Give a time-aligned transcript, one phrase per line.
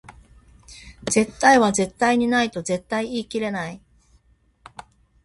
[1.11, 3.79] 絶対は絶対にないとは絶対言い切れない